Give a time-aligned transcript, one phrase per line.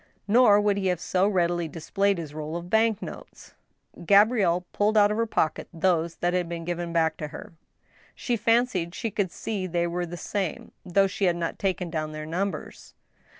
[0.27, 3.53] Nor would he have so readily displayed his roll of bank notes.
[4.03, 7.51] Gabrielle pulled out of her pocket those that had been given back toher.
[8.15, 12.13] She fancied she could see they were the same, though she had not taken down
[12.13, 12.95] their numbers.